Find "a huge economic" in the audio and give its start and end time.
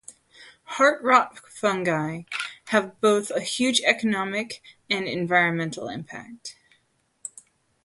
3.29-4.63